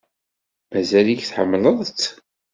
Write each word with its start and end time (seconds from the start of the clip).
Mazal-ik 0.71 1.21
tḥemmleḍ-tt? 1.23 2.01